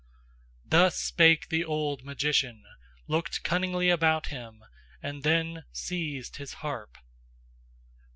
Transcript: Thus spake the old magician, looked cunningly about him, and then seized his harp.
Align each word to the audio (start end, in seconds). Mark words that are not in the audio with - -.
Thus 0.65 0.95
spake 0.97 1.49
the 1.49 1.63
old 1.63 2.03
magician, 2.03 2.63
looked 3.07 3.43
cunningly 3.43 3.91
about 3.91 4.29
him, 4.33 4.63
and 4.99 5.21
then 5.21 5.63
seized 5.71 6.37
his 6.37 6.53
harp. 6.65 6.97